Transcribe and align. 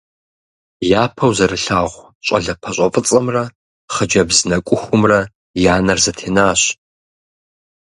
Япэу 1.03 1.31
зэрылъагъу 1.37 2.07
щӏалэ 2.25 2.53
пащӏэфӏыцӏэмрэ 2.61 3.43
хъыджэбз 3.93 4.37
нэкӏухумрэ 4.49 5.19
я 5.71 5.75
нэр 5.85 5.99
зэтенащ. 6.03 6.61